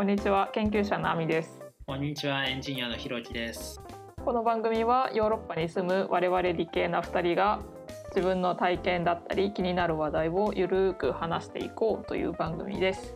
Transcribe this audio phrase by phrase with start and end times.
[0.00, 1.60] こんにちは研究者のあみです。
[1.86, 3.82] こんにちはエンジニアのひろきです。
[4.24, 7.60] この番組はヨーロッパに住む我々理系な2人が
[8.16, 13.14] 自分の体験だったり気になる話題をゆるく話していこうという番組です。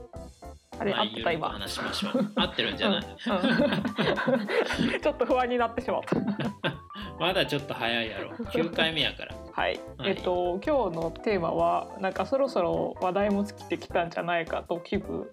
[0.79, 1.49] あれ、まあ合ってた今？
[1.49, 2.33] 話しましょう。
[2.37, 3.05] 合ってるんじゃない、う
[4.99, 6.21] んちょっと不安になってしまった。
[7.19, 8.29] まだちょっと早いやろ。
[8.33, 9.35] 9回目やから。
[9.51, 10.11] はい、はい。
[10.11, 15.25] えっと今日のテーマはなんかそろそろ話題も尽きてきたんじゃないかと危惧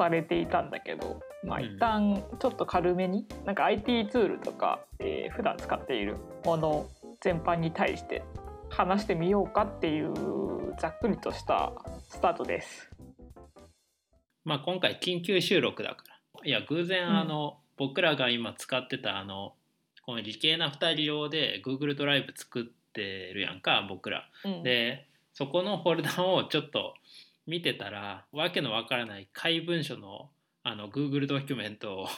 [0.00, 1.64] されていたんだけどまあうん。
[1.66, 6.88] 一旦ちょっと軽めになんか IT ツールとか、えー普段使っているもの
[7.20, 8.22] 全般に対して
[8.68, 11.72] 話してみようかっていうざっくりとした
[12.08, 12.90] スタートです。
[14.44, 16.46] まあ今回緊急収録だから。
[16.46, 17.16] いや偶然うん。
[17.18, 19.54] あの、僕らが今使ってたあの
[20.04, 24.28] この理系な2人用で Google ドライブ作ってるやんか僕ら。
[24.44, 26.94] うん、でそこのフォルダをちょっと
[27.46, 30.30] 見てたらわけのわからない怪文書の
[30.62, 32.08] あの Google ドキュメントを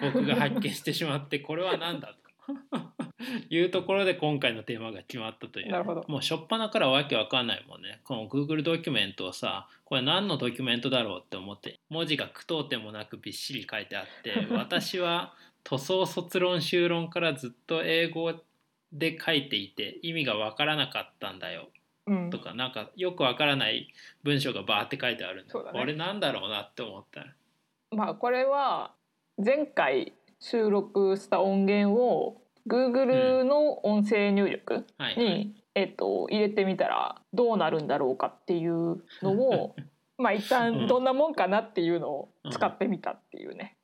[0.00, 2.28] 僕が発見してしまって これは何だと。
[3.50, 5.70] いうところで今回のテーマが決まったという。
[5.70, 6.04] なるほど。
[6.08, 8.00] もう初っ端からわけわかんないもんね。
[8.04, 18.32] この Google ドキュメントをさこれ何のドキュメントだろうって思って文字が句読点もなくびっしり書いてあって 私は塗装卒論修論からずっと英語
[18.92, 21.68] で書いていて意味がわからなかったんだよ
[22.08, 22.30] うん。
[22.30, 23.92] とかなんかよくわからない
[24.22, 25.78] 文章がバーって書いてあるんだだね。
[25.78, 27.20] これなんだろうなって思った。
[27.20, 27.26] ら
[27.90, 28.92] まあこれは
[29.44, 39.74] 前回収録した音源を Google の音声入力はい、に、はい、えっと、入れてみたらどうなるんだろうかっていうのを
[40.18, 43.76] まあ一旦どんなもんかなっていうのを使ってみたっていうね。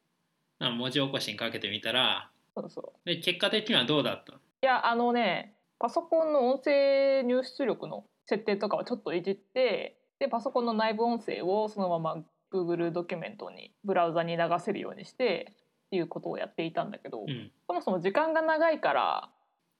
[0.58, 0.72] なん。
[0.72, 2.30] か文字起こしにかけてみたら。
[2.56, 3.08] そうそう。
[3.08, 4.38] で結果的にはどうだったの？
[4.38, 12.22] いやあのねパソコンの音声入出力の設定とかをちょっといじってでパソコンの内部音声をそのまま
[12.52, 15.52] Google ドキュメントにブラウザに流せるようにして
[15.86, 17.50] っていうことをやっていたんだけど、うん。
[17.66, 19.30] そもそも時間が長いから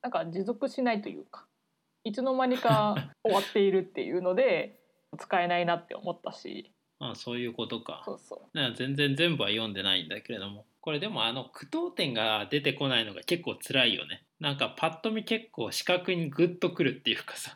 [0.03, 1.47] なんか持続しないというか
[2.05, 2.95] いつの間にか
[3.25, 4.81] 終わっているっていうので
[5.19, 6.71] 使えないなって思ったし。
[7.01, 8.03] あそういうことか。
[8.05, 8.57] そうそう。
[8.57, 10.67] か全然全部は読んでないんだけれども。
[10.81, 17.55] これでもあの句読点が出てこないのが結構辛いよねなんかパッと見結構視覚にグッとくるっていうかさ。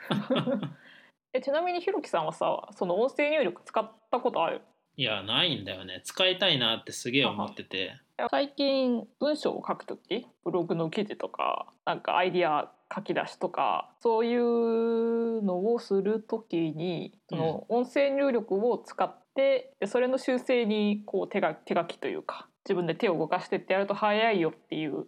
[1.33, 4.63] えちなみにひろきさんはさその音声入力使ったことある？
[4.97, 6.01] いやないんだよね。
[6.05, 8.01] 使いたいなってすげえ思ってて。
[8.31, 25.05] 最近文章を書くときブログの記事とかなんかアイディア書き出しとかそういうのをするときにその音声入力を使ってでそれの修正にこう手が手書きというか自分で手を動かしてってやると早いよっていうの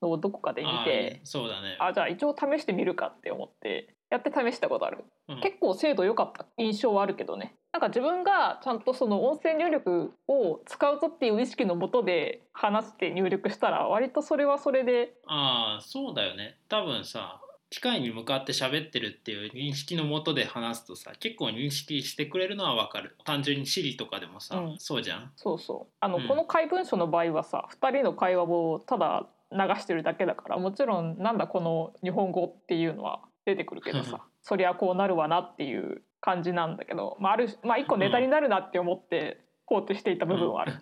[0.00, 1.76] をどこかで見あてそうだね。
[1.80, 5.04] あじゃあ一応試してみるかって思ってやって試したことある。
[5.28, 5.40] うん。
[5.40, 6.46] 結構精度良かった。
[6.58, 7.54] 印象はあるけどね。
[7.72, 16.56] なんか自分がちゃんとその音声入力を使うぞっていう意識のもとで話して入力したら割とそれはそれでああそうだよね。
[16.68, 23.16] 多分さ機械に向かって喋ってるっていう認識のもとで話すとさ結構認識してくれるのはわかる。
[23.24, 24.76] 単純に Siri とかでもさ、うん。
[24.78, 25.32] そうじゃん。
[25.36, 25.92] そうそう。
[26.00, 26.28] あの、うん。
[26.28, 40.74] この怪文書の場合はさ2人の会話をただ流してるだけだからもちろんなんだこの日本語っていうのは出てくるけどさそりゃこうなるわなっていう感じなんだけど、まあ、あるまあ一個ネタになるなって思って肯定していた部分はある。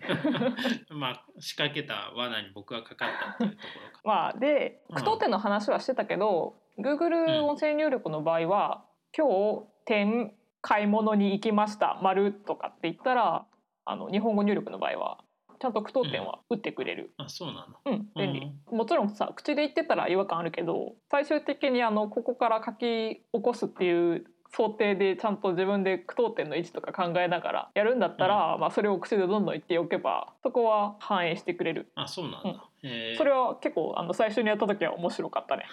[0.89, 4.01] まあ仕掛けた罠に僕はかかったっていうところか。
[4.05, 8.85] まあでうん句読点の話はしてたけど、Google 音声入力の場合は
[9.17, 13.45] 「今日点買い物に行きました」「丸とかって言ったら
[13.85, 17.13] あの日本語入力の場合はちゃんと句読点は打ってくれる。
[17.17, 17.79] あそうなの。
[17.85, 31.91] うん、便利、もちろんさ口で言ってたら違和感あるけど最終的にあのここから書き起こすっていう想定でちゃんと自分で句読点の位置とか考えながらやるんだったら、まあ、それを口でどんどん言っておけばそこは反映してくれる。
[31.95, 35.65] あそうなんだ、へえそれは結構あの最初にやった時は面白かったね。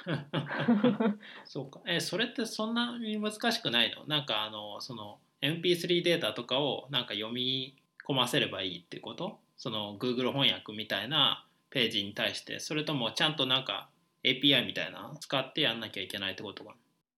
[1.45, 1.81] そうか。
[1.87, 4.05] えそれってそんなに難しくないの？
[4.07, 7.77] なんかあのその MP3 データとかをなんか読み
[8.09, 9.39] 込ませればいいってこと？
[9.63, 13.89] その Google 翻訳みたいなページに対してそれともちゃんとなんか
[14.25, 16.75] API みたいなの使ってやんなきゃいけないってことか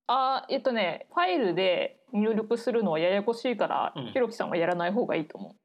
[0.08, 4.06] あえっとねファイルで入力するのはややこしいから、うん。
[4.12, 5.56] ひろきさんはやらない方がいいと思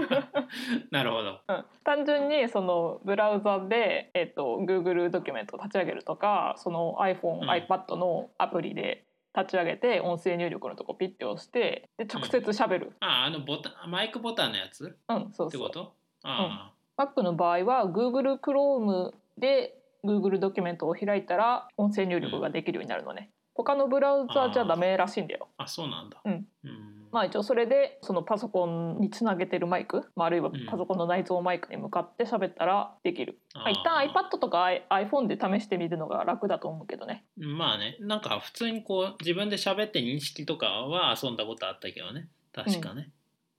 [0.90, 1.30] なるほど。
[1.30, 1.42] う。
[1.46, 7.50] うん、単純にそのブラウザで、えっと、Google ドキュメントを立ち上げるとかその iPhone、うん。
[7.50, 9.04] iPad のアプリで
[9.36, 12.96] 立ち上げて音声入力のとこピッて押してで直接喋る。
[12.98, 14.98] ああのボタンマイクボタンのやつ？
[15.08, 15.48] うん、そうそう。
[15.48, 15.97] ってこと？
[16.22, 19.74] あ Mac の場合は Google Chrome で
[20.04, 23.30] Google ドキュメントを開いたら音声入力ができるようになるのね。
[23.54, 25.48] 他のブラウザじゃダメらしいんだよ。
[25.56, 26.20] ああそうなんだ。
[26.24, 26.32] うん。
[26.32, 27.08] うん。
[27.10, 30.66] まあ一応それでそのパソコンにつなげてるマイク、まあ、あるいはうん。
[30.66, 37.24] パソコンの内蔵マイクに向かって喋ったらできる、まあ、あー一旦 iPad とか iPhone で試してみるのが楽だと思うけどね。
[37.36, 37.96] まあね。
[38.00, 42.28] なんか普通にこう自分で喋って認識とかは遊んだことあったけどね。
[42.52, 43.10] 確かね、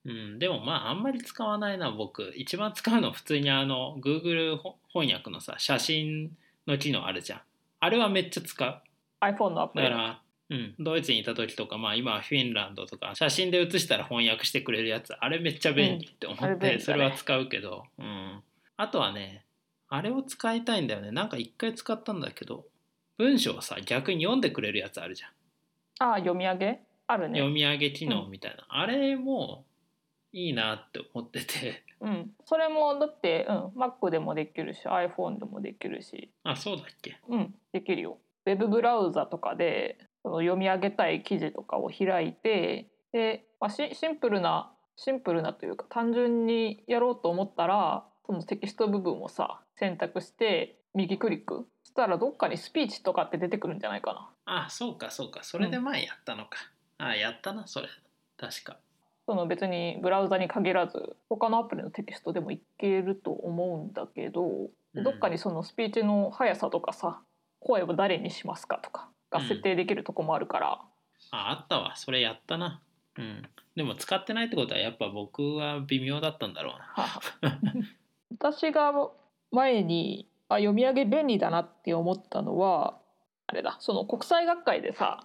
[0.10, 2.34] うんでもまああんまり使わないな僕。
[2.36, 6.32] 一番使うのは普通にあの Google ほ翻訳のさ写真
[6.66, 7.42] の機能あるじゃん。
[7.80, 8.82] あれはめっちゃ使う。
[9.22, 16.80] iPhone のアプリだから、うん、ドイツにいた時とか、まあ、今はフィンランドとか写真で写したら翻訳してくれるやつあれめっちゃ便利って思って、便利だね。
[16.80, 18.42] それは使うけど、うん、
[18.78, 19.46] あとはね
[19.90, 21.12] あれを使いたいんだよね。
[21.12, 22.66] なんか一回使ったんだけど
[23.18, 26.80] 文章をさ逆に読んでくれるやつあるじゃん、ああ読み上げ？
[27.08, 27.40] あるね。
[27.40, 29.66] 読み上げ機能みたいな、あれも
[30.32, 31.84] いいなって思ってて。
[32.02, 32.32] うん。
[32.46, 36.32] それもだって、うん、Mac でもできるし iPhone でもできるし。
[36.44, 37.20] あそうだっけ？
[37.28, 37.56] うん。
[37.74, 38.18] できるよ。
[38.46, 51.68] ウェブブラウザとかでその読み上げたい記事とかを開いてで、まあ、シシンプルなシンプルなというか単純にやろうと思ったらそのテキスト部分をさ選択して右クリック。
[51.84, 54.14] したらどっかにスピーチとかって出てくるんじゃないか
[54.46, 54.64] な。
[54.64, 55.42] あそうかそうか。
[55.42, 56.60] それで前やったのか、
[57.00, 57.88] あやったなそれ。
[58.38, 58.78] 確か
[59.30, 65.04] その別にブラウザに限らず他のアプリのテキストでもいけると思うんだけど、うん。
[65.04, 67.22] どっかにそのスピーチの速さとかさ
[67.60, 70.82] 声を誰にしますかとかが設定できるとこもあるから、
[71.30, 71.96] ああったわ。
[71.96, 72.82] それやったな。
[73.20, 73.44] うん。
[73.76, 77.60] でも使ってないってことはやっぱ僕は微妙だったんだろうな。
[78.32, 78.92] 私が
[79.52, 82.98] 前にあ読み上げ便利だなって思ったのは
[83.46, 83.78] あれだ。
[83.80, 85.20] その国際学会でさ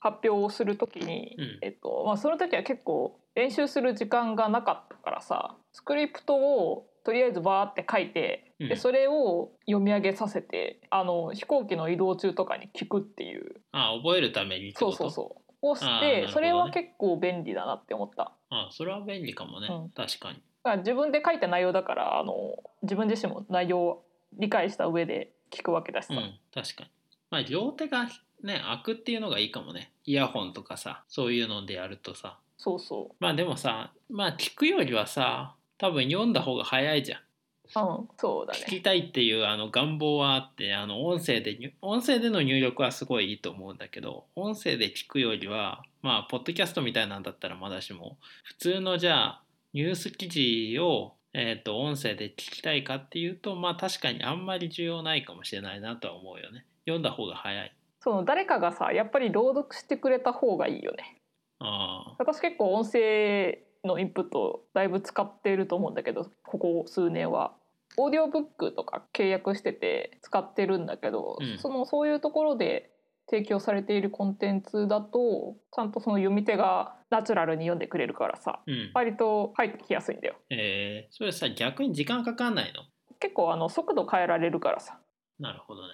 [0.00, 1.58] 発表をする時に、うん。
[1.60, 8.68] えっとまあ、その時は結構練習する時間がなかったからさスクリプトをとりあえずバーって書いて、うん。
[8.68, 13.56] でそれを読み上げさせてあの飛行機の移動中とかに聞くっていう。
[13.72, 15.50] あ覚えるためにそうそうそう。
[15.62, 16.26] をしあーなるほどね。
[16.26, 18.32] てそれは結構便利だなって思った。
[18.50, 19.90] あそれは便利かもね、うん。
[19.90, 20.42] 確かに。
[20.62, 22.34] あ自分で書いた内容だからあの
[22.82, 24.04] 自分自身も内容を
[24.38, 26.90] 理解した上で聞くわけだしさ、うん確かに。
[27.30, 28.04] まあ両手が
[28.42, 29.90] ね開くっていうのがいいかもね。
[30.04, 37.20] イヤホンとかさそういうのでやるとさそうそまあでもさまあ聞くよりはさ多分読んだ方が早いじゃん。
[37.20, 49.42] ううんそうだ聞ねきたいっていうあの願望はあってあの音声で入音声での入力はすごいいいと思うんだけど音声で聞くよりはまあポッドキャストみたいなんだったらまだしも普通のじゃあ
[49.72, 56.66] ニュース記事をえー、と音声で聞きたいかっていうとまあ確かにあんまり重要ないかもしれないなとは思うよね。
[56.86, 57.72] 読んだ方が早い。
[58.00, 61.19] その誰かがさやっぱり朗読してくれた方がいいよね
[61.60, 67.54] ああ私結構音声のインプットだいぶ使っていると思うんだけどここ数年は。
[67.96, 71.58] オーディオブックとか契約してて使ってるんだけど、うん。
[71.58, 72.92] そのそういうところで
[73.28, 78.90] 提供されているコンテンツだとちゃんとその読み手がナチュラルに読んでくれるからさうん。
[78.94, 80.36] 割と入ってきやすいんだよ。
[80.50, 82.84] えー、それさ逆に時間かかんないの？
[83.18, 84.98] 結構あの速度変えられるからさ。
[85.40, 85.88] なるほどね。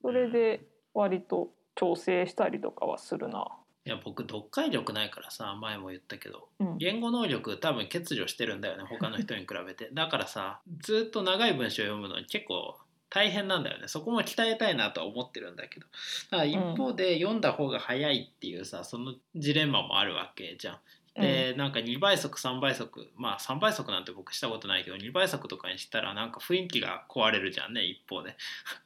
[0.00, 0.62] それで
[0.94, 3.48] 割と調整したりとかはするな。
[3.86, 6.48] いや僕読解力ないからさ前も言ったけど。
[6.58, 9.90] うん、言語能力多分欠如してるんだよね他の人に比べて。
[9.94, 12.78] だからさずっと長い文章を読むのに結構
[13.10, 13.88] 大変なんだよね。
[13.88, 15.86] そこも鍛えたいなとは思ってるんだけど。
[16.30, 20.78] だから一方で読んだ方が早いっていうさそのジレンマもあるわけじゃん。
[21.14, 28.36] でなんか2倍速3倍速まあ3倍速なんて僕したことないけど2倍速とかにしたらなんか雰囲気が壊れるじゃんね一方で。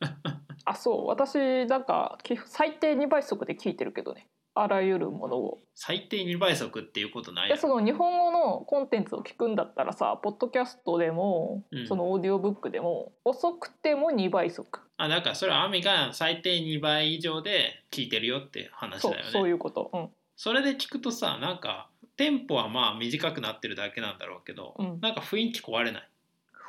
[0.65, 1.07] あそう。
[1.07, 4.27] 私なんか最低2倍速で聞いてるけどね
[4.61, 5.59] あらゆるものを。
[5.75, 11.87] 最低2倍速っていうことないでその日本語のコンテンツを聞くんだったらさポッドキャストでも、うん。
[11.87, 14.81] そのオーディオブックでも遅くても2倍速。
[14.97, 19.31] あだからそれはアミが最低2倍以上で聞いてるよって話そうだよね。
[19.33, 19.91] そういうこと。
[19.93, 20.09] うん。
[20.37, 25.01] それで聞くとさなんかテンポはまあ短くなってるだけなんだろうけど、うん。
[25.01, 26.09] なんか雰囲気壊れない？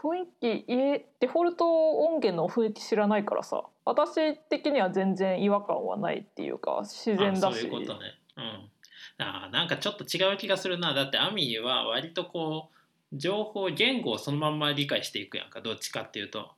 [0.02, 3.64] 雰囲気えデフォルト音源の雰囲気知らないからさ。
[3.86, 7.46] 私的には全然違和感はないっていうか自然だし。
[7.46, 8.00] あそういうことね。
[8.38, 8.70] うん。
[9.18, 10.94] あなんかちょっと違う気がするな。
[10.94, 12.70] だってアミは割とこ
[13.12, 15.60] う情報言語をそのまんま理解していくやんか。
[15.62, 16.52] どっちかっていうと。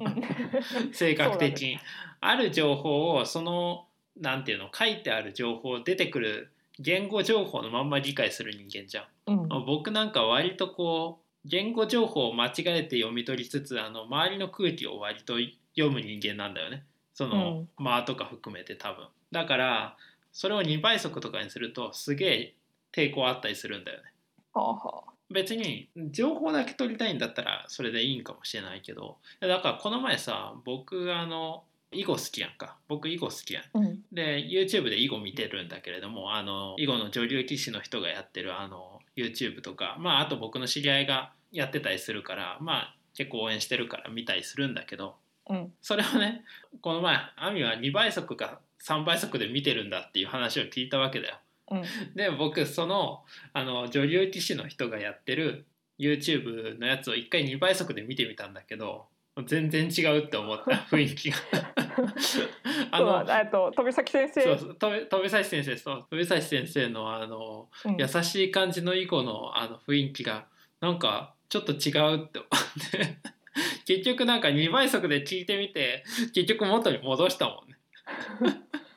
[0.00, 1.86] う ん性格的に、そう
[2.20, 3.86] ある情報をその
[4.16, 6.50] なんていうの書いてある情報出てくる
[6.80, 9.06] 言語情報のまんま理解する人間じゃん。
[9.26, 9.48] うん。
[9.66, 15.34] 僕なんか割とこう言語情報を間違えて読み取りつつあの周りの空気を割と
[15.74, 16.84] 読む人間なんだよね。
[17.14, 19.06] その「間」とか含めて多分。
[19.32, 19.96] だから
[20.30, 22.54] それを2倍速とかにするとすげえ
[22.92, 24.12] 抵抗あったりするんだよね。
[24.52, 25.12] はあはあ。
[25.30, 29.18] 別に情報だけ取りたいんだったらそれでいいんかもしれないけど。
[29.40, 32.76] だからこの前さ僕あの囲碁好きやんか。
[32.88, 33.64] 僕囲碁好きやん。
[33.72, 34.04] うん。
[34.12, 45.16] で YouTube で囲碁見てるんだけれどもあの囲碁の女流棋士の人がやってるあの YouTube とかまああと僕の知り合いがやってたりするからまあ結構応援してるから見たりするんだけど
[45.48, 46.44] うんそれをね
[46.80, 51.36] この前亜美は2倍速か3倍速で見てるんだっていう話を聞いたわけだよ。
[51.70, 51.82] うん
[52.14, 55.66] で僕そのあの女流棋士の人がやってる
[55.98, 59.06] YouTube のやつを一回2倍速で見てみたんだけど
[59.44, 61.36] 全然違うって思った 雰囲気が。
[62.90, 70.46] あのえっと飛崎先生そう飛び飛び先生そう飛び先生のあのうん優しい感じの囲碁のあの雰囲気が
[70.80, 73.18] なんかちょっと違うって思って
[73.86, 76.04] 結局なんか2倍速で聞いてみて
[76.34, 77.76] 結局元に戻したもんね。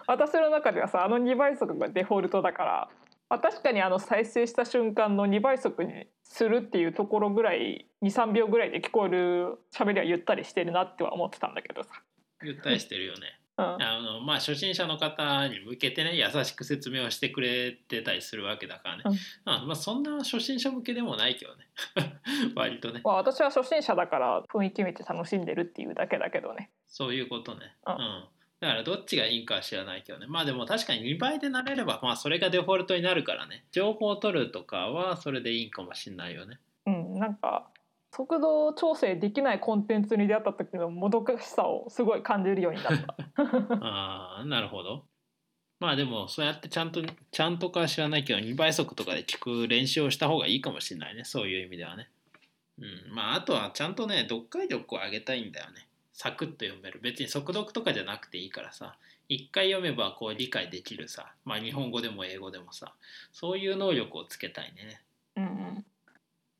[0.07, 2.89] 私の中ではさあの2倍速がデフォルトだから、
[3.31, 11.91] まあ、確かにあの再生した瞬間の2倍速にするっていうところぐらい23秒ぐらいで聞こえる喋りはゆったりしてるなっては思ってたんだけどさ。
[12.43, 13.19] ゆったりしてるよね。
[13.57, 13.65] うん。
[13.81, 19.13] あのまあ初心者の方に向けてね優しく説明をしてくれてたりするわけだからね、うん。
[19.45, 21.69] あまあそんな初心者向けでもないけどね。
[22.53, 22.99] 割とね。
[23.01, 26.69] まあ、私は初心者だから雰囲気見て楽しんでるっていうだけだけどね。
[26.85, 28.27] そういうことね、ううんん
[28.61, 30.27] だからどっちがいいかは知らないけどね。
[30.27, 33.65] まあでも確かに2倍で慣れればまあそれがデフォルトになるからね。
[33.71, 36.59] 情報を取るとかはそれでいいかもしんないよね。
[36.85, 37.67] うん、なんか
[38.11, 43.15] 速度調整できないコンテンツに出会った時のもどかしさをすごい感じるようになった。
[43.81, 45.05] ああなるほど。
[45.79, 47.01] まあでもそうやってちゃんと
[47.31, 51.23] ちゃんとかは知らないけど2倍速とかで聞く練習をした方がいいかもしれないね。
[51.23, 52.11] そういう意味ではね。
[52.77, 53.11] うん。
[53.11, 56.99] まああとはちゃんとね読解力を上げたいんだよねサクッと読める。
[57.01, 58.95] 別に速読とかじゃなくていいからさ。
[59.29, 61.33] 一回読めばこう理解できるさ。
[61.45, 62.93] まあ日本語でも英語でもさ。
[63.31, 65.01] そういう能力をつけたいね。
[65.37, 65.85] うんうん、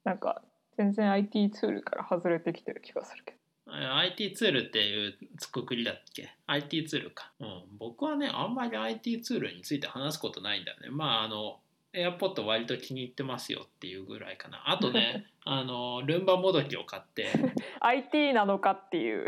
[0.04, 0.42] なんか
[0.78, 3.38] 全然 IT ツールから外れてきてる気がするけど。
[3.74, 10.90] あ IT ツールっていうつくくりだっけ？IT ツールか、うん、僕はねあんまり IT ツールについて話すことないんだよね。
[10.90, 11.60] まああの
[11.94, 14.70] AirPod 割と気に入ってますよっていうぐらいかな。
[14.70, 17.28] あとね あのルンバもどきを買って。
[17.82, 19.26] IT なのかっていう。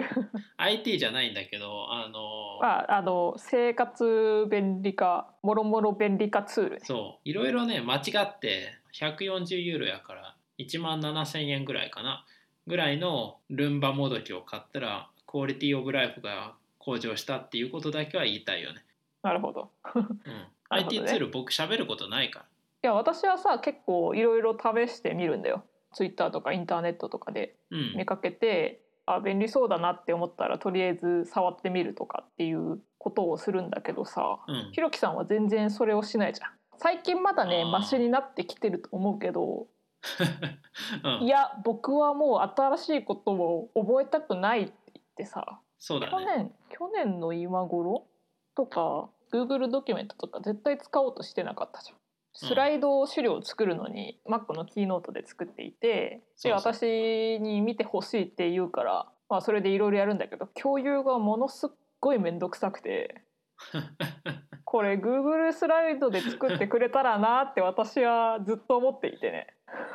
[0.58, 6.79] IT じゃないんだけどあの、まああの生活便利化もろもろ便利化ツールね。
[6.84, 7.29] そう。
[7.29, 12.25] いろいろね間違って140ユーロやから1万7000円ぐらいかな。
[12.65, 18.86] ぐらいのルンバもどきを買ったらクオリティオブライフが向上したっていうことだけは言いたいよね。
[19.22, 19.72] なるほど。
[19.96, 20.22] うん、
[20.70, 22.46] IT ツール僕喋ることないから。
[22.84, 25.63] いや私はさ結構いろいろ試してみるんだよ。
[25.94, 27.94] ツイッターとかインターネットとかでうん。
[27.98, 34.72] 見かけて、あ便利そうだなって思ったらとりあえず触ってみるとかっていうことをするんだけどさうん。
[34.74, 36.50] ひろきさんは全然それをしないじゃん。
[36.78, 39.68] 最近まだねマシになってきてると思うけど
[41.04, 41.24] うん。
[41.24, 46.25] いや僕はもう新しいことを覚えたくないって言ってさ去そうだね。
[46.25, 48.08] 年去年の今頃
[48.56, 52.02] とか Google ドキュメントとか絶対使おうとしてなかったじゃん。
[52.34, 63.24] スライド資料を作るのに Mac のキーノートで作っていてで私に見てほしいって言うから、まあ、それでいろいろやるんだけど共有がものすっごい面倒くさくて
[64.66, 69.48] これ Google スライドで作ってくれたらなって私はずっと思っていてね。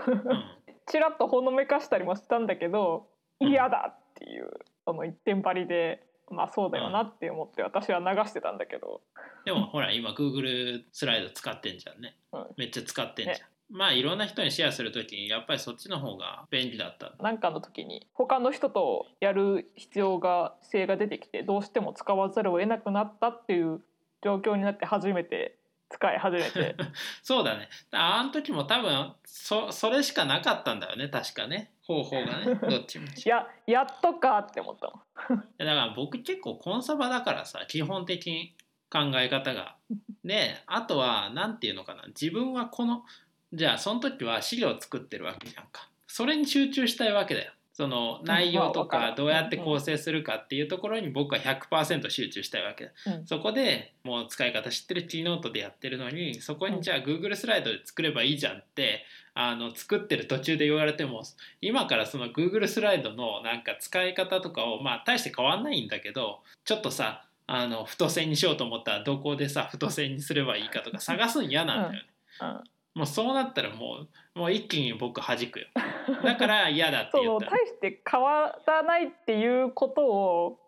[0.07, 0.45] うん。
[0.87, 3.09] ちらっとほのめかしたりもしたんだけど
[3.41, 4.51] うん嫌だっていう
[4.85, 9.01] その一点張りでまあそうだよなって思って私は流してたんだけど、
[9.45, 12.17] でもほら今 Google スライド使ってんじゃんね。
[12.33, 13.39] うんめっちゃ使ってんじゃん。
[13.71, 17.13] まあいろんな人にシェアするときにやっぱりそっちの方が便利だった。
[17.23, 23.81] なんかの時に他の人とやる必要が性が出てきてどうしても使わざるを得なくなったっていう
[24.23, 25.59] 状況になって初めて
[25.91, 26.77] 使い始めて
[27.23, 27.69] そうだね。
[27.93, 33.07] あの時も多分そそれしかなかったんだよね確かね方法がね どっちも。
[33.07, 35.03] いややっとかって思ったも
[35.37, 35.45] ん。
[35.57, 38.55] だから僕結構コンサバだからさ基本的に
[38.91, 39.77] 考え方が。
[40.25, 43.05] であとは何て言うのかな自分はこの
[43.53, 45.89] じゃあその時は資料を作ってるわけじゃんか。
[46.07, 47.53] それに集中したいわけだよ。
[47.79, 52.87] その内容とかどうやって構成するかっていうところに僕は100%集中したいわけ。
[52.87, 52.91] だ。
[53.07, 53.25] うん。
[53.25, 61.23] そこでもう使い方知ってるキーノートでやってるのにそこにじゃあ Google スライドで作ればいいじゃんってあの作ってる途中で言われても
[61.61, 72.09] 今からその Google スライドのなんか使い方とかをまあ大して変わんないんだけどちょっとさあの太線にしようと思ったらどこでさ太線にすればいいかとか探すの嫌なんだよね。
[72.41, 75.67] うんもうそうなったらもうもう一気に僕弾くよ。
[76.25, 80.61] だから嫌だって言った大して変わらないっていうことを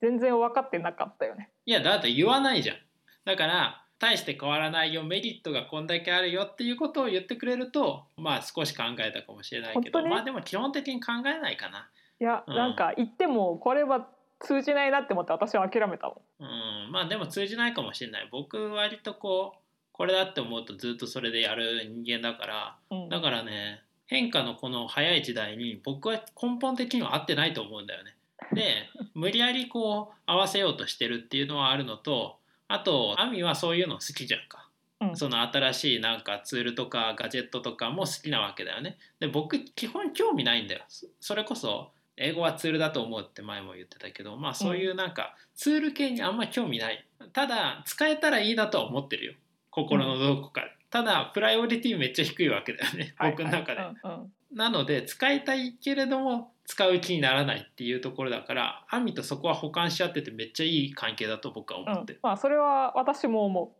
[0.00, 1.52] 全然分かってなかったよね。
[1.66, 2.76] いやだって言わないじゃん。
[3.24, 11.88] だから大して変わらないよメリットがこんだけあるよっていうことを言ってくれるとまあ少し考えたかもしれないけどまあでも基本的に考えないかな。
[12.20, 12.56] いや、うん。
[12.56, 14.08] なんか言ってもこれは
[14.40, 16.44] 通じないなって思って私は諦めたもん。
[16.44, 16.90] うん。
[16.90, 18.28] まあでも通じないかもしれない。
[18.32, 19.69] 僕割とこう
[20.00, 28.16] これだって思うとずっとそれでやる人間だからうんだからね変化のこの早い時代に僕は根本的には合ってないと思うんだよね。
[28.54, 34.70] で 無理やりこう合わせようとしてるっていうのはあるのとあとアミはそういうの好きじゃんか。
[35.00, 38.96] うんその新しいなんかツールとかガジェットとかも好きなわけだよね。
[39.18, 40.84] で僕基本興味ないんだよ。
[40.88, 47.06] そそれこそ英語はツールだと思うって前も言ってたけどまあそういうなんかツール系にあんま興味ない。
[47.34, 49.34] ただ使えたらいいなとは思ってるよ。
[49.70, 50.68] 心のどこかで。
[50.90, 53.14] ただプライオリティめっちゃ低いわけだよね。
[53.20, 53.80] 僕の中で。
[53.80, 62.20] はいはいうんうんなので使いたいけれども使う気にならないっていうところだからアミとそこは補完し合っててめっちゃいい関係だと僕は思ってる。
[62.22, 63.76] まあそれは私も思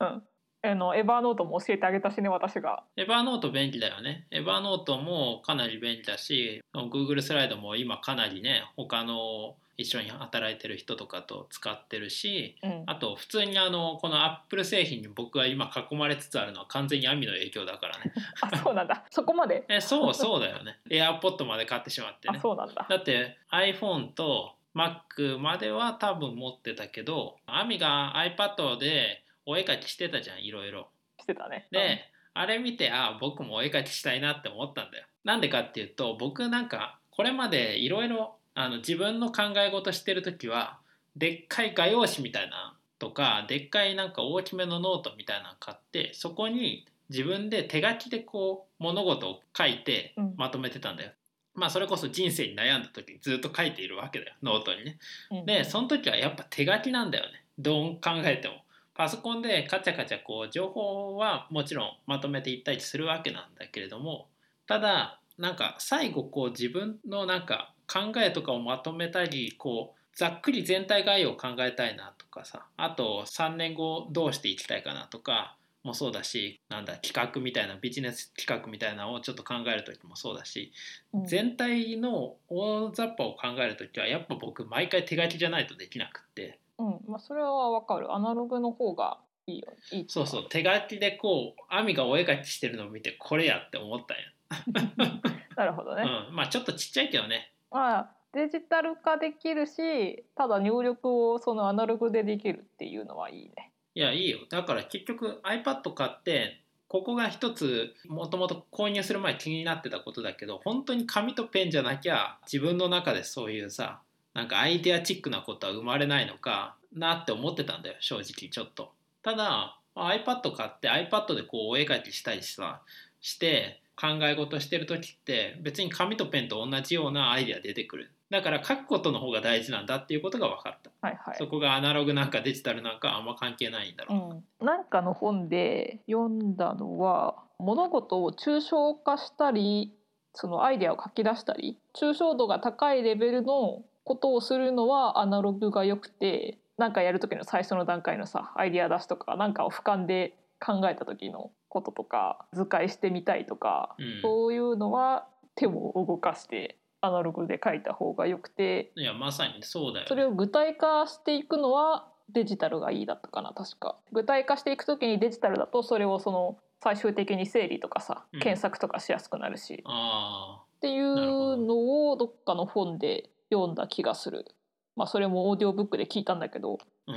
[0.00, 0.04] う。
[0.04, 0.22] うん。
[0.60, 2.82] あのエヴァーノートも教えてあげたしね私が。
[2.96, 4.26] エバーノート便利だよね。
[4.30, 12.82] エバーノートもかなり便利だし、Google スライドも今かなりね、他の一緒に働いてる人とかと使ってるし、うん。
[12.86, 18.12] あと普通にあのこの Apple 製品に僕は今囲まれつつあるのは完全にアミの影響だからね。
[18.42, 19.04] あそうなんだ。
[19.10, 19.64] そこまで？
[19.70, 20.80] えそうそうだよね。
[20.90, 22.40] AirPod まで買ってしまってあね。
[22.40, 22.86] そうなんだ。
[22.88, 30.90] だって iPhone と Mac までは多分持ってたけど、アミが iPad でお絵描きしてたじゃん、いろいろ。
[31.20, 31.68] してたね。
[31.70, 35.06] で、あれ見てあ僕もお絵描きしたいなって思ったんだよ。
[35.24, 40.80] なんでかっていうと僕なんかこれまでいろいろあの自分の考え事してる時は
[41.14, 51.12] でっかい画用紙みたいなとかでっかいなんか大きめのノートみたいなの買ってそこに自分で手書きでこう物事を書いてうんまとめてたんだよ。
[51.54, 54.98] まあそれこそ人生に悩んだ時にずっと書いているわけだよノートにね。
[55.30, 58.54] うんでその時はやっぱ手書きなんだよねどう考えても
[58.92, 64.26] パソコンでカチャカチャこう情報はもちろんまとめていったりするわけなんだけれども
[64.66, 80.72] ただなんか最後こう自分のなんか考えとかをまとめたりこうざっくり全体概要を考えたいなとかさあと3年後どうしていきたいかなとかもそうだしなんだ企画みたいなビジネス企画みたいなのをちょっと考える時もそうだし
[81.14, 87.00] うん全体の大雑把を考える時はやっぱ僕毎回手書きじゃないとできなくってうん。
[87.06, 88.14] まあそれはわかる。
[88.14, 89.68] アナログの方がいいよ。
[89.92, 95.12] いいとそうそう手書きでこう亜美がお絵描きしてるのを見てこれやって思ったんや、
[95.56, 96.02] なるほどね。
[96.30, 103.72] うん、まあちょっとちっちゃいけどねまあデジタル化できるしただ入力をそのアナログでできるっていうのはいいね。
[103.94, 104.38] いやいいよ。
[104.50, 114.00] だから結局 iPad 買ってここが一つもともと購入する前気になってたことだけど本当に紙とペンじゃなきゃ自分の中でそういうさ
[114.34, 118.92] なんかアイデアチックなことは生まれないのかなって思ってたんだよ正直ちょっと。
[119.22, 122.80] ただ iPad 買って iPad でこうお絵描きしたりさ
[123.20, 128.12] して考え事してる時って別に紙とペンと同じようなアイデア出てくる。
[128.30, 130.90] だから書くことの方が大事なんだっていうことが分かった。
[131.00, 131.36] はいはい。
[131.36, 131.48] そ。
[131.48, 134.14] こがアナログなんかデジタルなんかあんま関係ないんだろ
[134.60, 134.64] う。
[134.64, 139.92] なうん、なんかの本で読んだのは物事を抽象化したり
[140.32, 154.22] そのアイデアを書き出したり抽象度が高いレベルのことをするのはアナログが良くてなんかやる時の最初の段階のさアイデア出しとかなんかを俯瞰で考えた時のこととか図解してみたいとか、うん。
[154.22, 163.96] そういうのは手を動かしてアナログで書いた方が良くていやまさにそうだよ、ね、それを具体化していくのはデジタルがいいだったかな確か。
[164.12, 168.40] 具体化していく時にデジタルだとそれをその最終的に整理とかさうん。
[168.40, 174.46] 検索とかしやすくなるし、っあていうのをどっかの本で読んだ気がする。
[174.94, 176.78] まあそれもオーディオブックで聞いたんだけど。
[177.06, 177.12] あ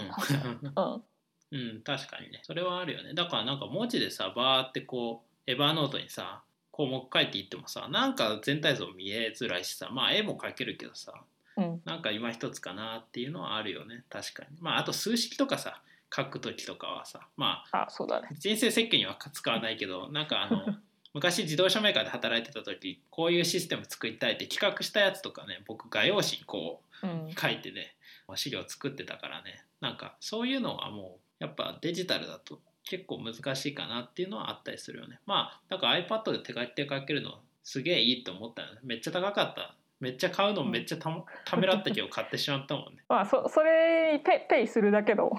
[0.75, 0.83] うん。
[0.93, 1.03] うん
[1.51, 2.41] うん確かにね。
[2.43, 3.13] それはあるよね。
[3.13, 11.13] だからなんか文字でさバーってこうエヴァーノートにさ項目書いていってもさなんか全体像見えづらいしさまあ絵も描けるけどさ
[11.57, 11.81] うん。
[11.85, 14.03] なんか今一つかなっていうのはあるよね。
[14.09, 14.57] 確かに。
[14.61, 15.81] まああと数式とかさ
[16.15, 18.29] 書く時とかはさまああそうだね。
[18.39, 20.65] 人生設計には使わないけど なんかあの
[21.13, 27.33] 昔自動車メーカーで働いてた時こういうシステム作りたいって企画したやつとかね僕画用紙にこううん。
[27.33, 27.95] 書いてね
[28.35, 29.65] 資料作ってたからね。
[29.81, 35.19] なんかそういうのはもうやっぱデジタルだと結構難しいかなっていうのはあったりするよね。
[35.25, 38.79] まあだから iPad で手書きで書けるのすげえいいと思ったよね。
[38.83, 39.75] めっちゃ高かった。
[39.99, 41.11] めっちゃ買うのめっちゃた,、
[41.45, 43.03] ためらったけど買ってしまったもんね。
[43.09, 45.31] まあそそれにペペイするだけの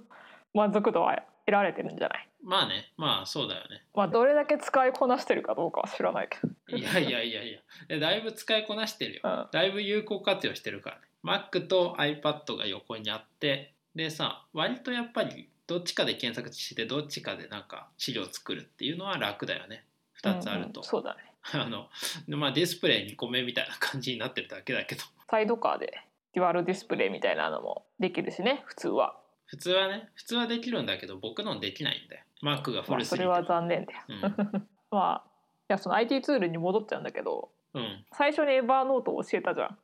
[0.54, 2.28] 満足度は得られてるんじゃない？
[2.42, 2.92] まあね。
[2.96, 3.82] まあそうだよね。
[3.94, 6.76] まあどれだけ使いこなしてるかどうかは知らないけど。
[6.78, 7.60] いやいやいやいや。
[7.88, 9.20] えだいぶ使いこなしてるよ。
[9.24, 9.48] うん。
[9.52, 11.02] だいぶ有効活用してるからね。
[11.22, 13.74] Mac と iPad が横にあって。
[13.94, 19.84] でさ割とやっぱりどっちかで検索してどっちかでなんか資料作るっていうのは楽だよね。
[20.20, 21.20] 2つあると、うんうんそうだね。
[21.54, 21.88] あの
[22.36, 25.02] まあディスプレイ2個目みたいな感じになってるだけだけど。
[25.28, 26.02] サイドカーで
[26.32, 29.16] デュアルディスプレイみたいなのもできるしね普通は。
[29.46, 32.24] 普通はね普通はできるんだけど僕のできないんだよ。
[32.42, 34.00] Mac がまあ、古すぎて、それは残念だよ。
[34.08, 34.68] うん。
[34.90, 35.24] まあ
[35.68, 38.04] いやその IT ツールに戻っちゃうんだけどうん。
[38.10, 39.78] 最初にエヴァーノートを教えたじゃん。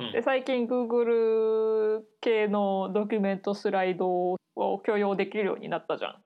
[0.00, 6.12] うんで最近 Google 系のドキュメントスライドを許容できるようになったじゃん。
[6.12, 6.20] うん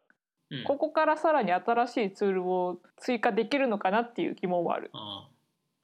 [0.65, 4.91] ここからさらに新しいツールを追加できるのかなっていう疑問はある。
[4.93, 5.29] ああ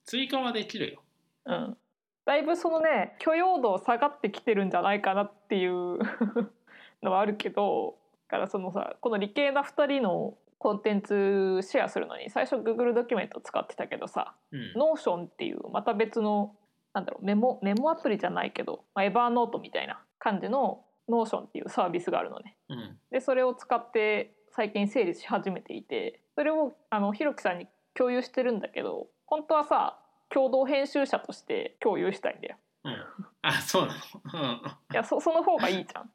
[0.05, 1.03] 追加はできるよ
[1.47, 1.77] うん。
[2.25, 5.99] だいぶそのね許容度下がってきてるんじゃないかなっていう
[7.03, 7.97] のはあるけど
[8.29, 16.55] だからそのさこの理系な2人のコンテンツシェアするのに最初 Google ドキュメント使ってたけどさうん Notion っていうまた別の
[16.93, 22.57] なんだろうメモメモアプリじゃないけど、まあ、エバーノートみたいな感じの Notion っていうサービスがあるのね。
[22.69, 29.99] うんでそれを使って最近整理し始めていてそれをあのひろきさんに共有してるんだけど本当はさ
[30.29, 32.57] 共同編集者として共有したいんだよ。
[32.85, 32.97] うん
[33.43, 34.55] あそうなの
[34.93, 36.11] いやそその方がいいじゃん。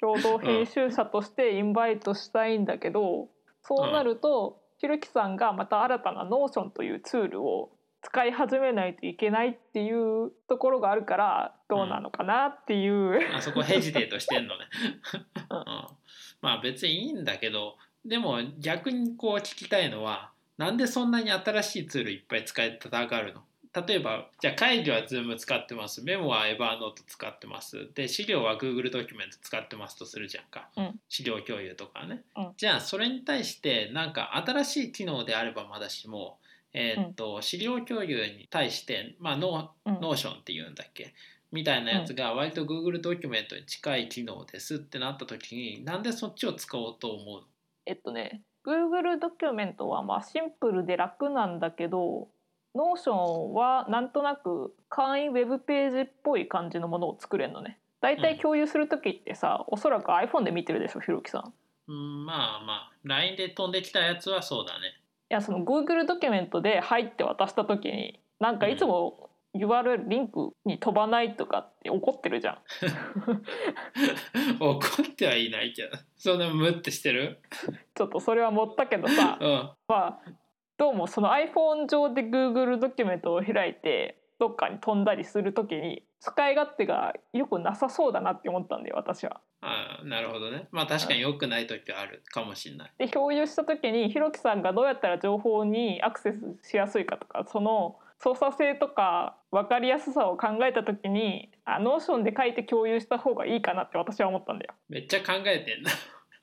[0.00, 3.28] 共同編集者としてインバイトしたいんだけど
[3.62, 7.70] そうなると、ひろきさんがまた新たな Notion というツールを
[8.02, 13.36] 使い始めないといけないっていうところがあるからどうなのかなっていう、うん。
[13.36, 14.64] あそこヘジテートしてんのね、
[15.50, 15.58] うん。
[15.58, 15.64] うん、
[16.40, 23.42] まあ別にいいんだけどでも逆にこう聞きたいのはなんでそんなに新しいツールいっぱい使いたがるの？
[23.86, 26.02] 例えばじゃあ会議は Zoom 使ってます。
[26.02, 27.88] メモは Evernote 使ってます。
[27.94, 31.00] で資料は Google ドキュメント使ってますとするじゃんか、うん。
[31.08, 32.52] 資料共有とかね、うん。
[32.56, 36.38] じゃあそれに対してなんか新しい機能であればまだしも
[36.72, 39.94] えーっと資料共有に対して、まあ、ノうん。
[39.96, 41.12] ーノーションっていうんだっけ？
[41.52, 47.40] みたいなやつが割と Google ドキュメントに近い機能ですってなった時になんでそっちを使おうと思う？
[47.40, 47.46] の
[47.86, 52.28] えっとね Google ドキュメントはまあシンプルで楽なんだけど
[52.76, 57.78] Notion はなんとなく簡易ウェブページっぽい感じのものを作れるのね。
[58.00, 61.48] だいたい共有する時ってさ、おそらく iPhone で見てるでしょひろきさん。
[61.48, 61.52] い
[61.88, 62.92] うんまあまあ。
[63.02, 64.99] LINE で飛んできたやつはそうだね
[65.30, 72.58] やその Google ドキュメントで入って渡した時になんかいつも URL リンクに飛ばないとかって怒ってるじゃん。
[74.60, 75.98] 怒ってはいないけど。
[76.16, 77.40] そんなムッてしてる？
[77.94, 79.38] ちょっとそれは持ったけどさ。
[79.40, 79.70] うん。
[79.88, 80.20] まあ
[80.76, 89.40] どうもその iPhone 上で Google ドキュメントを開いてどっかに飛んだりする時に使い勝手がよくなさそうだなって思ったんだよ私は。
[89.62, 90.68] ああなるほどね。
[90.70, 92.92] まあ確かに良くない時はあるかもしれない。
[92.98, 104.74] で共有した時にひろきさんがどうやったら情報にアクセスしやすいかとかその操作性とか分かりやすさを考えた時にあ Notion で書いて共有した方がいいかなって私は思ったんだよ。
[104.88, 105.90] めっちゃ考えてんな。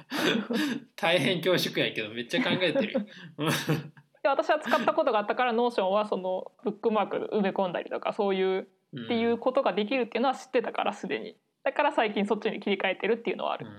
[0.95, 2.99] 大変恐縮やけどめっちゃ考えてるよ。
[4.21, 11.35] で私は使ったことがあったから Notion はそのブックマーク埋め込んだりとかそういううんっていうことができるっていうのは知ってたからすでに
[11.67, 13.75] だから最近そっちに切り替えてるっていうのはある、いうん。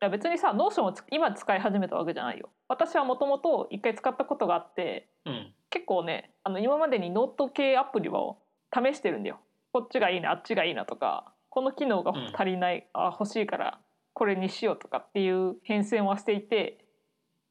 [0.00, 2.50] や別にさ Notion をつ今使い始めたわけじゃないよ。
[2.66, 5.54] 私はもともと一回使ったことがあってうん。
[5.70, 8.38] 結構ねあの今までにノート系アプリを
[8.74, 9.38] 試してるんだよ。
[9.72, 13.78] こっちがいいなあっちがいいなとかこの機能が足りない、あ欲しいから
[14.14, 16.84] これにしようとかっていう変遷はしていて。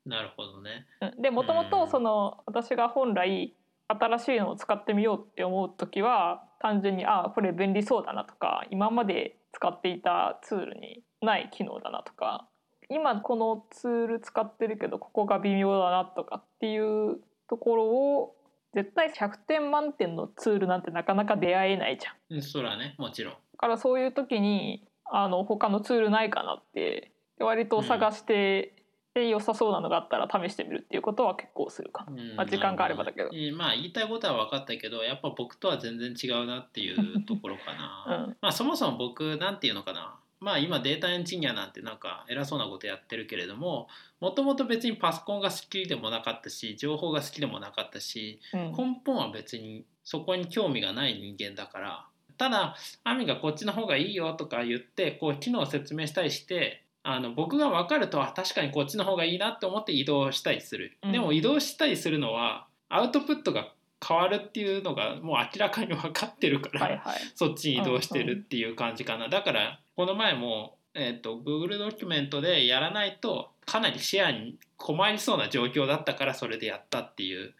[0.05, 0.85] なるほどね。
[0.99, 1.21] うん。
[1.21, 1.69] でもともうん。
[1.69, 3.53] とその私が本来
[3.87, 12.47] 新しいのを使ってみようって思う時は単純にあこれ便利そうだなとか今まで使っていたツールにない機能だなとか
[12.89, 17.17] 今このツール使ってるけどここが微妙だなとかっていう
[17.49, 18.35] ところを
[18.75, 22.35] 絶対100点満点のツールなんてなかなか出会えないじゃん。
[22.35, 28.73] うんそらねもちろんだからそういう時にあの他のツールないかなって割と探して、
[29.17, 32.13] で良さそうなのがあったら試してみるっていうことは結構するかな。
[32.13, 33.29] うんまあ時間があればだけど。
[33.55, 38.37] まあ言いたいことは分かったけどやっぱ僕とは全然違うなっていうところかな、 うん。
[38.41, 40.19] まあそもそも僕なんていうのかな。
[40.39, 43.87] まあ今データエンジニアなんてなんか偉そうなことやってるけれども
[44.19, 48.71] もともと別にパソコンが好きでもなかったし情報が好きでもなかったしうん。
[48.71, 52.05] 根本は別にそこに興味がない人間だから
[52.37, 61.11] ただアミがこっちの方がいいよとか言ってこう機能を説明したりしてあの僕が分かるとは確かにこっちの方がいいなって思って移動したりする、うん。
[61.13, 63.71] でも移動したりするのはアウトプットが
[64.05, 67.19] 変わるっていうのがもう明らかに分かってるから、はいはい。
[67.33, 77.53] そっちに移動してるっていう感じかな、だからこの前も、えー、と Google ドキュメントでやらないとかなりシェアに困りそうな状況だったからそれでやったっていう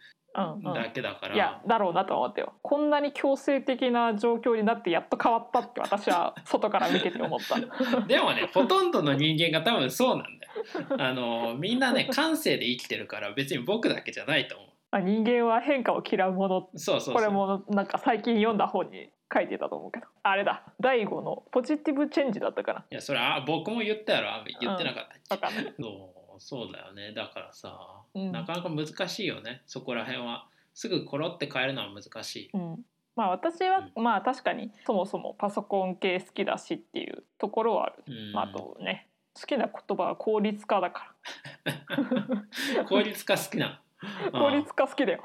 [0.74, 2.54] だけだから、いやだろうなと思ったよ。
[2.62, 7.58] こんなに強制的な状況になってやっと変わったって私は外から見てて思った。
[8.06, 10.52] でもねほとんどの人間が多分そうなんだよ。
[10.98, 16.70] あのみんなね感性で生きてるから別に僕だけじゃないと思あ人間は変化を嫌うもの。
[16.72, 17.14] うそうそう。
[17.14, 20.06] これもなんか最近読んだ本に書いてたと思うけど。
[20.22, 20.62] あれだ。
[20.80, 22.84] 第5のポジティブチェンジだったかな。
[22.90, 24.28] いやそれあ僕も言ったやろ。
[24.60, 27.12] 言ってなかったっけ、わかんそうそうだよね。
[27.12, 27.97] だからさ、うん
[28.32, 29.62] なかなか難しいよね。
[29.66, 30.46] そこら辺は。
[30.78, 32.84] すぐコロって変えるのは難しい、うん。
[33.16, 38.32] まあ私は、まあ確かにそもそもパソコン系好きだしっていうところはある、うん。
[38.32, 41.14] まあ、あとね好きな言葉は効率化だか
[42.88, 43.80] 効率化好きな。
[44.30, 45.24] ら 効率化好きだよ。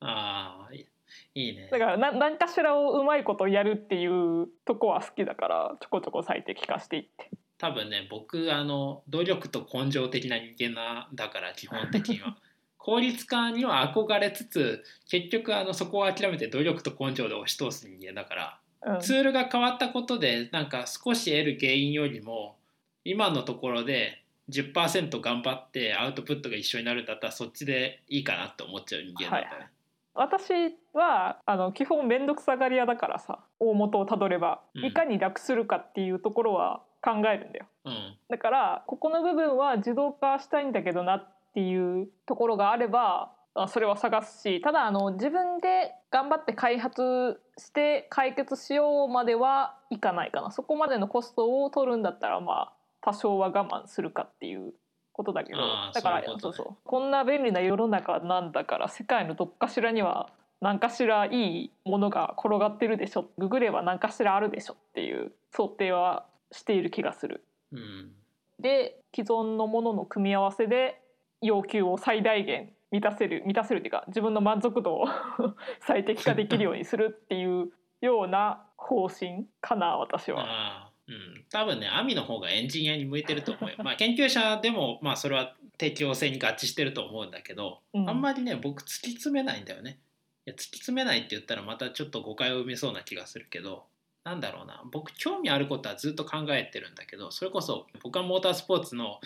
[0.00, 0.88] ああい
[1.36, 1.68] いいね。
[1.70, 7.30] だからな何かしらをうまいことやるっていうとこは好きだからちょこちょこ最適化していって
[7.64, 12.36] 多分ね僕あの努力と根性的な人間なだから基本的には。
[12.76, 18.60] 効率化には憧れつつ結局あのそこを諦めて努力と根性で押し通す人間だから。
[18.82, 19.00] うん。
[19.00, 22.58] ツールが変わったことでなんか少し得る原因よりも
[23.02, 29.70] 今のところで10%頑張ってアウトプットが一緒になるんだったらそっちでいいかなって思っちゃう人間なんだよね。
[30.12, 30.52] 私
[30.92, 34.84] はあの基本面倒くさがり屋だからさ大元をたどればうん。
[34.84, 37.66] いかに楽するかっていうところは考えるんだよ。
[37.84, 38.16] うん。
[38.30, 50.50] だからここの部分は自動化したいんだけどなっていうところがあればあそれは探すしただあの自分で頑張って開発して解決しようまではいかないかな。
[50.50, 54.72] そこまでのコストを取るんだったらまあ多少は我慢するかっていう
[55.12, 55.58] ことだけど。
[55.92, 56.26] だからね。
[56.38, 56.76] そうそう。
[56.84, 61.30] こんな便利な世の中なんだから世界のどっかしらには何かしらい
[61.66, 63.26] いものが転がってるでしょ。
[63.36, 67.44] ググれば何かしらあるでしょっていう想定はしている気がする。
[67.72, 68.12] うん
[68.60, 71.00] で既存のものの組み合わせで
[71.42, 75.06] 要求を最大限満たせる満たせるっていうか自分の満足度を
[75.86, 80.90] 最適化できるようにするっていうような方針かな私は。
[81.06, 83.76] うん、多分ねアミの方がエンジニアに向いてると思うよ。
[83.78, 89.98] まあ研究者でもまあそれは適応性に合致してると思うんだけど、うんあんまりね僕突き詰めないんだよね。
[90.46, 93.84] いや突き詰めないって言ったらまたちょっと誤解を生みそうな気がするけど
[94.24, 94.82] なんだろうな。
[94.90, 99.20] 僕興味あることはずっと考えてるんだけどそれこそ僕はモータースポーツの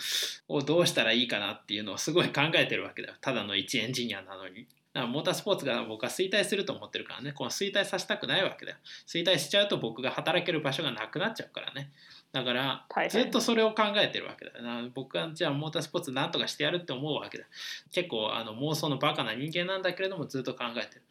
[0.49, 3.13] をどうしたらいいかなっていうのをすごい考えてるわけだよ。
[3.21, 4.67] ただの一エンジニアなのに。
[4.91, 7.31] だからモータースポーツが僕は衰退すると思ってるからね。
[7.31, 8.77] この衰退させたくないわけだよ。
[9.07, 11.91] 衰退しちゃうと僕が働ける場所がなくなっちゃうからね。
[12.33, 14.63] だからずっとそれを考えてるわけだよ。
[14.63, 17.45] な僕はじゃあモータースポーツなんとかしてやるって思うわけだ。
[17.91, 21.01] 結構あの妄想のバカな人間なんだけれどもずっと考えてる。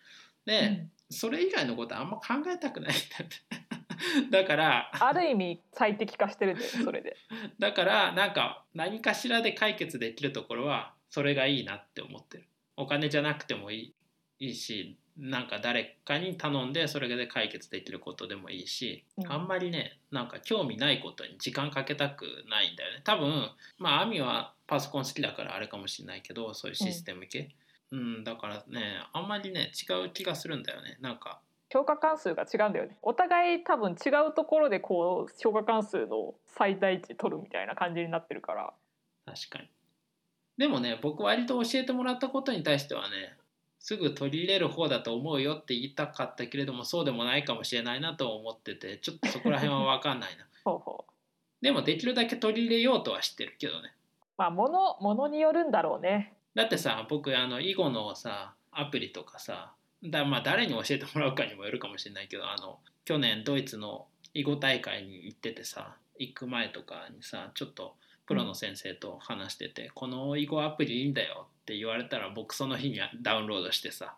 [0.44, 0.90] で、うん。
[1.11, 3.68] それ以外のことあんま考えたくないんだって
[4.31, 7.17] だからある意味最適化してるんだよそれで。
[7.59, 12.45] だからなんか何かしらで解決できるところはそれがいいなって思ってる。
[12.77, 13.95] お金じゃなくてもいい。
[14.41, 19.33] いいしなんか誰かに頼んでそれで解決できることでもいいし、うん。
[19.33, 23.01] あんまりねなんか興味ないことに時間かけたくないんだよね。
[23.05, 27.51] 多分まあアミはパソコン好きだからあれかもしれないけどそういうシステム系。
[27.91, 30.99] うん、だからねあんまりね違う気がするんだよね。
[31.01, 32.97] なんか評価関数が違うんだよね。
[33.03, 38.73] お互い多分違うところでこう評価関数の最大値取るみたいな感じになってるから。
[39.27, 39.69] 確かに。
[40.57, 43.37] でもね僕割と教えてもらったことに対してはね
[43.79, 50.47] すぐ取り入れる方だと思うよって言いたかったけれどもそうでもないかもしれないなと思っててちょっとそこら辺は分かんないな。
[50.65, 51.13] ほうほう。
[51.63, 53.95] でもできるだけ取り入れようとはしてるけどね。
[54.37, 56.35] まあものものによるんだろうね。
[56.55, 59.73] だってさ僕あの囲碁のさアプリとかさ
[60.05, 67.95] だまあ誰に教えてもらうかにもよるかもしれないけどあの去年ドイツの囲碁大会に行っててさ行く前とかにさちょっと
[68.27, 74.17] プロの先生と話してて、この囲碁アプリいいんだよって言われたら僕その日にはダウンロードしてさ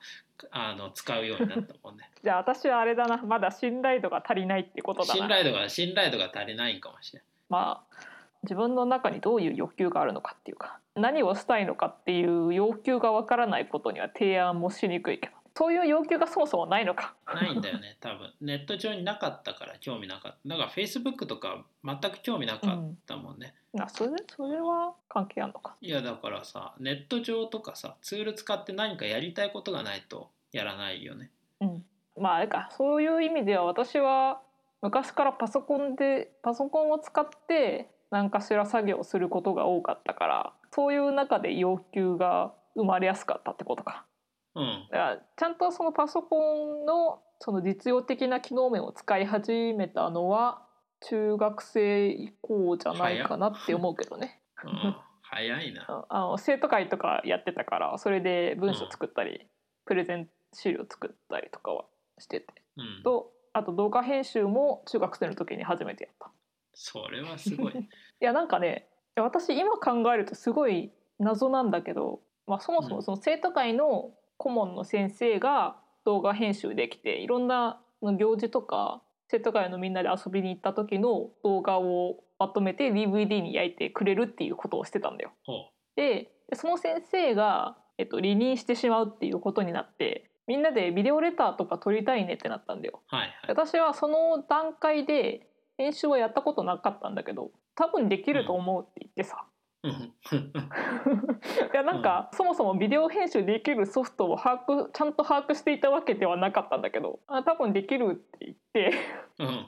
[0.51, 2.11] あの使うようになったもんね。
[2.23, 5.15] じゃあ私はあれだなまだ信頼度が足りないってことだな。
[5.15, 7.97] 信頼度が信頼度が足りないんかもしれないまあ
[8.43, 17.15] 自分の中にどういう欲求があるのかっていうか何をしたいのかっていう要求がわからないことには提案もしにくいけどそういう要求がそもそもないのか。
[17.27, 18.33] ないんだよね多分。
[18.41, 20.49] ネット上になかったから興味なかった。
[20.49, 25.77] だから Facebook とか全く興味なかったもんね、あそれそれは関係あるのか。
[25.83, 31.31] いやだからさネット上とかさツール使って何かやりたいことがないとやらないよね。
[31.61, 31.85] うん。
[32.19, 32.71] まああれか。
[32.79, 34.41] そういう意味では私は
[34.81, 44.07] 昔からパソコンでパソコンを使って何かしら作業をすることが多かったからそういう中で要求が生まれやすかったってことか。
[44.55, 44.89] うん。
[44.91, 50.63] だからちゃんとそのパソコンのその実用的な機能面を使い始めたのは
[51.01, 54.41] 中学生以降じゃないかなって思うけどね。
[54.65, 55.87] うん早いな。
[55.89, 59.47] ああの生徒会とかやってたからそれで文章作ったり、
[59.87, 61.85] プレゼン資料作ったりとかは
[62.19, 62.47] してて。
[62.77, 63.03] うん。
[63.05, 66.31] とあと動画編集も中学生の時に初めてやった。
[66.75, 67.73] それはすごい。
[67.79, 67.87] い
[68.21, 75.77] やなんかね私今考えるとすごい謎なんだけど、まあ、そもそもその生徒会の顧問の先生が
[76.07, 85.33] 動画編集できていろんなの行事とか生徒会のみんなで遊びに行った時の動画をまとめて DVD に焼いてくれるっていうことをしてたんだよ。
[85.45, 85.53] ほ
[85.95, 93.03] でその先生が、えっと、離任してしまうっていうことになってみんなでビデオレターとか撮りたいねってなったんだよ。
[93.13, 99.50] うはいはい私はその段階で編集はやったことなかったんだけど多分できると思うって言ってさ、うん
[99.83, 108.93] いやなんか、そもそもビデオ編集できるソフトを把握ちゃんと把握していたわけではなかったんだけどあ多分できるって言って
[109.39, 109.67] うん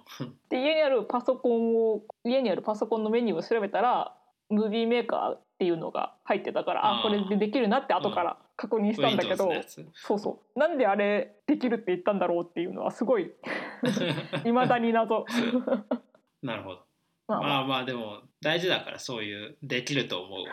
[0.51, 4.15] で家にあるパソコンを家にあるパソコンのメニューを調べたら
[4.51, 10.59] ムービーメーカーっていうのが入ってたからああーこれでできるなって後から確認したんだけど、やつそうそう。
[10.59, 13.33] なんであれできるって言ったんだろうっていうのはすごい
[14.45, 15.25] 未だに謎。
[16.43, 16.92] なるほど
[17.29, 20.45] まあままあまあでも大事だからそういうできると思う。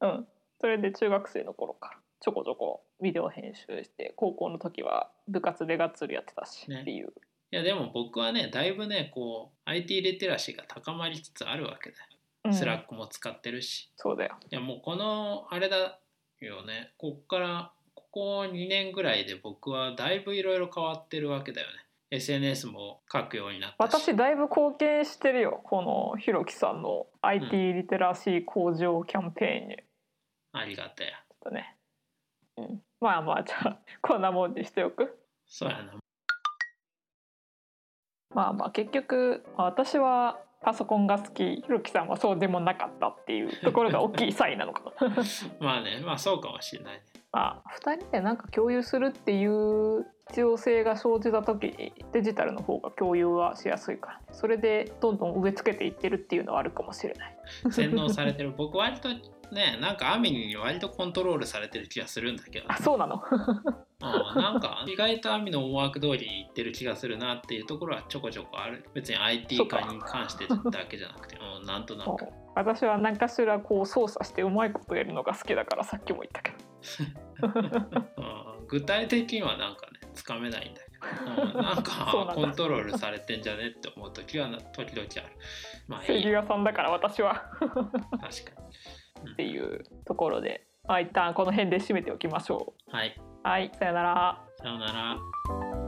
[0.00, 0.28] あ うん。
[0.60, 1.90] それで中学生の頃か。
[1.90, 6.80] らちょこちょこビデオ編集して高校の時は部活でがっつりやってたしね。
[6.80, 7.08] っていう、
[7.52, 12.02] いやでも僕はねだいぶねこう IT リテラシーが高まりつつあるわけだよ、
[12.44, 12.54] うん。
[12.54, 13.90] Slack も使ってるし。
[13.96, 14.38] そうだよ。
[14.50, 15.98] いやもうこのあれだ
[16.40, 16.94] よね。
[16.96, 21.74] こっからここ2年ぐらいで僕はだいぶいろいろ変わってるわけだよね
[22.10, 23.94] SNS も書くようになったし。
[23.94, 29.76] 私だいぶ貢献してるよこのひろきさんの IT リテラシー向上キャンペーンに。
[29.76, 29.84] ちょ
[30.58, 31.76] ありがたやっとね、
[32.56, 35.18] うん、まあまあじゃあこんなもんにしておく。
[35.46, 35.94] そうやな。
[38.34, 41.56] まあまあ結局まあ私はパソコンが好き。
[41.56, 45.14] ひろきさんはそうでもなかったっていうところが大きい 差異なのかな。
[45.60, 47.02] まあねまあそうかもしれないね
[47.34, 57.36] まあ2人でなんか共有するっていう必要性が生じた時にデジタルの方が共有はしやすいから、ね、それでどんどん植え付けていってるっていうのはあるかもしれない。
[57.72, 58.52] 洗脳されてる。
[58.56, 63.20] 僕割とねなんかアミニに割とコントロールされてる気がするんだけど、あそうなの？
[63.26, 68.88] うん、なんか意外とアミの思惑通りにいってる気がするなっていうところはちょこちょこある。
[68.94, 72.28] 別に IT 化に関してだけじゃなくて うんなんとなく。
[72.54, 76.56] 私は何かしらこう操作してうまいことやるのが好きだからさっきも言ったけど。
[77.00, 77.23] うん
[78.68, 85.36] 具体的にはなんかねつかめないんだけど、うん、なんか コントロールされてんじゃねって思う時はな時々ある。
[85.88, 86.08] まあいい。
[86.08, 87.34] や正義屋さんだから私は。
[87.60, 87.82] 確か
[89.24, 89.32] に。
[89.32, 93.48] っていうところで、まあ、一旦この辺で締めておきましょはい、う。
[93.48, 94.44] はいさよなら。
[94.58, 95.83] さようなら。